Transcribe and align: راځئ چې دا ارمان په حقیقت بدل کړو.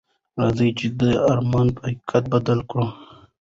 راځئ 0.39 0.69
چې 0.79 0.87
دا 0.99 1.11
ارمان 1.31 1.67
په 1.75 1.81
حقیقت 1.87 2.23
بدل 2.33 2.59
کړو. 2.69 2.85